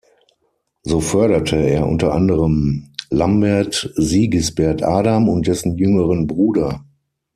[0.81, 6.83] So förderte er unter anderem Lambert-Sigisbert Adam und dessen jüngeren Bruder.